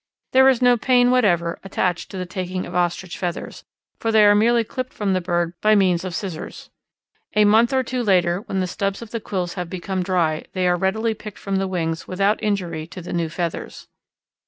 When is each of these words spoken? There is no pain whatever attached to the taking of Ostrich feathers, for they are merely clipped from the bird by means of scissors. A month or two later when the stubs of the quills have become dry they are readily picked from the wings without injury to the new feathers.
There 0.31 0.49
is 0.49 0.63
no 0.63 0.77
pain 0.77 1.11
whatever 1.11 1.59
attached 1.63 2.09
to 2.09 2.17
the 2.17 2.25
taking 2.25 2.65
of 2.65 2.73
Ostrich 2.73 3.19
feathers, 3.19 3.63
for 3.99 4.11
they 4.11 4.25
are 4.25 4.33
merely 4.33 4.63
clipped 4.63 4.93
from 4.93 5.13
the 5.13 5.21
bird 5.21 5.53
by 5.61 5.75
means 5.75 6.03
of 6.03 6.15
scissors. 6.15 6.71
A 7.35 7.45
month 7.45 7.71
or 7.71 7.83
two 7.83 8.01
later 8.01 8.39
when 8.41 8.61
the 8.61 8.65
stubs 8.65 9.03
of 9.03 9.11
the 9.11 9.19
quills 9.19 9.53
have 9.53 9.69
become 9.69 10.01
dry 10.01 10.45
they 10.53 10.67
are 10.67 10.75
readily 10.75 11.13
picked 11.13 11.37
from 11.37 11.57
the 11.57 11.67
wings 11.67 12.07
without 12.07 12.41
injury 12.41 12.87
to 12.87 12.99
the 13.03 13.13
new 13.13 13.29
feathers. 13.29 13.87